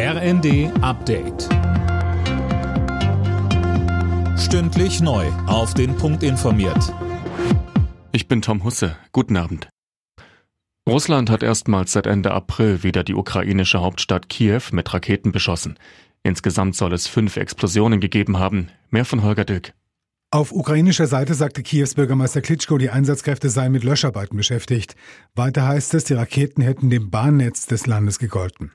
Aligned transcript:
RND 0.00 0.70
Update. 0.80 1.48
Stündlich 4.38 5.00
neu. 5.00 5.26
Auf 5.48 5.74
den 5.74 5.96
Punkt 5.96 6.22
informiert. 6.22 6.94
Ich 8.12 8.28
bin 8.28 8.40
Tom 8.40 8.62
Husse. 8.62 8.96
Guten 9.10 9.36
Abend. 9.36 9.68
Russland 10.88 11.30
hat 11.30 11.42
erstmals 11.42 11.90
seit 11.90 12.06
Ende 12.06 12.30
April 12.30 12.84
wieder 12.84 13.02
die 13.02 13.16
ukrainische 13.16 13.80
Hauptstadt 13.80 14.28
Kiew 14.28 14.62
mit 14.70 14.94
Raketen 14.94 15.32
beschossen. 15.32 15.76
Insgesamt 16.22 16.76
soll 16.76 16.92
es 16.92 17.08
fünf 17.08 17.36
Explosionen 17.36 17.98
gegeben 17.98 18.38
haben. 18.38 18.68
Mehr 18.90 19.04
von 19.04 19.24
Holger 19.24 19.44
Dilk. 19.44 19.72
Auf 20.30 20.52
ukrainischer 20.52 21.06
Seite 21.06 21.32
sagte 21.32 21.62
Kiews 21.62 21.94
Bürgermeister 21.94 22.42
Klitschko, 22.42 22.76
die 22.76 22.90
Einsatzkräfte 22.90 23.48
seien 23.48 23.72
mit 23.72 23.82
Löscharbeiten 23.82 24.36
beschäftigt. 24.36 24.94
Weiter 25.34 25.66
heißt 25.66 25.94
es, 25.94 26.04
die 26.04 26.12
Raketen 26.12 26.60
hätten 26.60 26.90
dem 26.90 27.08
Bahnnetz 27.08 27.64
des 27.64 27.86
Landes 27.86 28.18
gegolten. 28.18 28.72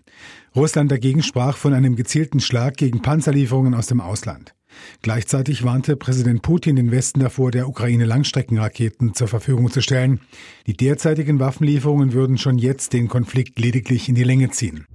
Russland 0.56 0.92
dagegen 0.92 1.22
sprach 1.22 1.56
von 1.56 1.76
einem 1.76 1.96
gezielten 1.96 2.40
Schlag 2.40 2.78
gegen 2.78 3.04
Panzerlieferungen 3.04 3.76
aus 3.76 3.86
dem 3.86 4.02
Ausland. 4.02 4.56
Gleichzeitig 5.04 5.64
warnte 5.64 5.96
Präsident 5.96 6.42
Putin 6.42 6.76
den 6.76 6.90
Westen 6.90 7.20
davor, 7.20 7.52
der 7.52 7.70
Ukraine 7.70 8.06
Langstreckenraketen 8.06 9.14
zur 9.14 9.28
Verfügung 9.28 9.70
zu 9.70 9.84
stellen. 9.84 10.22
Die 10.66 10.76
derzeitigen 10.76 11.40
Waffenlieferungen 11.40 12.14
würden 12.14 12.40
schon 12.40 12.58
jetzt 12.58 12.94
den 12.94 13.08
Konflikt 13.08 13.60
lediglich 13.60 14.10
in 14.10 14.16
die 14.16 14.24
Länge 14.24 14.50
ziehen. 14.50 14.88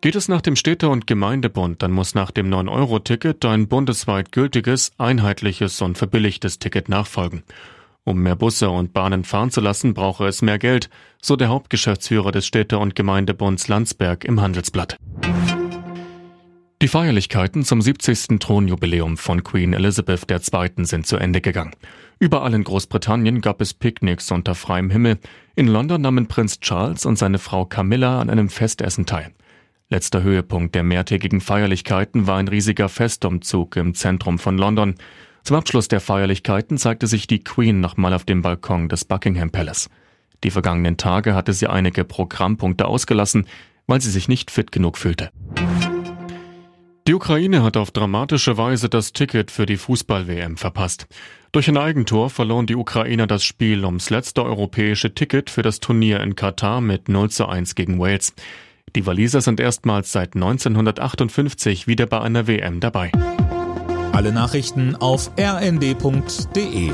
Geht 0.00 0.14
es 0.14 0.28
nach 0.28 0.40
dem 0.40 0.54
Städte- 0.54 0.90
und 0.90 1.08
Gemeindebund, 1.08 1.82
dann 1.82 1.90
muss 1.90 2.14
nach 2.14 2.30
dem 2.30 2.48
9-Euro-Ticket 2.48 3.44
ein 3.44 3.66
bundesweit 3.66 4.30
gültiges, 4.30 4.92
einheitliches 4.96 5.82
und 5.82 5.98
verbilligtes 5.98 6.60
Ticket 6.60 6.88
nachfolgen. 6.88 7.42
Um 8.04 8.22
mehr 8.22 8.36
Busse 8.36 8.70
und 8.70 8.92
Bahnen 8.92 9.24
fahren 9.24 9.50
zu 9.50 9.60
lassen, 9.60 9.94
brauche 9.94 10.28
es 10.28 10.40
mehr 10.40 10.60
Geld, 10.60 10.88
so 11.20 11.34
der 11.34 11.48
Hauptgeschäftsführer 11.48 12.30
des 12.30 12.46
Städte- 12.46 12.78
und 12.78 12.94
Gemeindebunds 12.94 13.66
Landsberg 13.66 14.24
im 14.24 14.40
Handelsblatt. 14.40 14.96
Die 16.80 16.88
Feierlichkeiten 16.88 17.64
zum 17.64 17.82
70. 17.82 18.38
Thronjubiläum 18.38 19.16
von 19.16 19.42
Queen 19.42 19.72
Elizabeth 19.72 20.30
II. 20.30 20.84
sind 20.84 21.08
zu 21.08 21.16
Ende 21.16 21.40
gegangen. 21.40 21.74
Überall 22.20 22.54
in 22.54 22.62
Großbritannien 22.62 23.40
gab 23.40 23.60
es 23.60 23.74
Picknicks 23.74 24.30
unter 24.30 24.54
freiem 24.54 24.90
Himmel. 24.90 25.18
In 25.56 25.66
London 25.66 26.02
nahmen 26.02 26.28
Prinz 26.28 26.60
Charles 26.60 27.04
und 27.04 27.18
seine 27.18 27.40
Frau 27.40 27.64
Camilla 27.64 28.20
an 28.20 28.30
einem 28.30 28.48
Festessen 28.48 29.04
teil. 29.04 29.32
Letzter 29.90 30.22
Höhepunkt 30.22 30.74
der 30.74 30.82
mehrtägigen 30.82 31.40
Feierlichkeiten 31.40 32.26
war 32.26 32.36
ein 32.36 32.48
riesiger 32.48 32.90
Festumzug 32.90 33.76
im 33.76 33.94
Zentrum 33.94 34.38
von 34.38 34.58
London. 34.58 34.96
Zum 35.44 35.56
Abschluss 35.56 35.88
der 35.88 36.00
Feierlichkeiten 36.00 36.76
zeigte 36.76 37.06
sich 37.06 37.26
die 37.26 37.42
Queen 37.42 37.80
nochmal 37.80 38.12
auf 38.12 38.24
dem 38.24 38.42
Balkon 38.42 38.90
des 38.90 39.06
Buckingham 39.06 39.50
Palace. 39.50 39.88
Die 40.44 40.50
vergangenen 40.50 40.98
Tage 40.98 41.34
hatte 41.34 41.54
sie 41.54 41.68
einige 41.68 42.04
Programmpunkte 42.04 42.86
ausgelassen, 42.86 43.46
weil 43.86 44.02
sie 44.02 44.10
sich 44.10 44.28
nicht 44.28 44.50
fit 44.50 44.72
genug 44.72 44.98
fühlte. 44.98 45.30
Die 47.06 47.14
Ukraine 47.14 47.62
hat 47.62 47.78
auf 47.78 47.90
dramatische 47.90 48.58
Weise 48.58 48.90
das 48.90 49.14
Ticket 49.14 49.50
für 49.50 49.64
die 49.64 49.78
Fußball-WM 49.78 50.58
verpasst. 50.58 51.06
Durch 51.50 51.66
ein 51.66 51.78
Eigentor 51.78 52.28
verloren 52.28 52.66
die 52.66 52.76
Ukrainer 52.76 53.26
das 53.26 53.42
Spiel 53.42 53.86
ums 53.86 54.10
letzte 54.10 54.44
europäische 54.44 55.14
Ticket 55.14 55.48
für 55.48 55.62
das 55.62 55.80
Turnier 55.80 56.20
in 56.20 56.36
Katar 56.36 56.82
mit 56.82 57.08
0 57.08 57.30
zu 57.30 57.46
1 57.46 57.74
gegen 57.74 57.98
Wales. 57.98 58.34
Die 58.96 59.06
Waliser 59.06 59.40
sind 59.40 59.60
erstmals 59.60 60.12
seit 60.12 60.34
1958 60.34 61.86
wieder 61.86 62.06
bei 62.06 62.20
einer 62.20 62.46
WM 62.46 62.80
dabei. 62.80 63.12
Alle 64.12 64.32
Nachrichten 64.32 64.96
auf 64.96 65.30
rnd.de 65.38 66.92